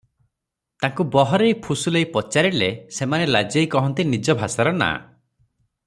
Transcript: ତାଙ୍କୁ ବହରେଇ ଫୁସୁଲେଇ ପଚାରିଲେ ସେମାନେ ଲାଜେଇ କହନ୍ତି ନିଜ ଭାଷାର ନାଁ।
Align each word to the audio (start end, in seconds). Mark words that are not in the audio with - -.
ତାଙ୍କୁ 0.85 1.05
ବହରେଇ 1.15 1.53
ଫୁସୁଲେଇ 1.67 2.07
ପଚାରିଲେ 2.15 2.71
ସେମାନେ 2.99 3.29
ଲାଜେଇ 3.35 3.71
କହନ୍ତି 3.77 4.07
ନିଜ 4.15 4.39
ଭାଷାର 4.41 4.73
ନାଁ। 4.85 4.93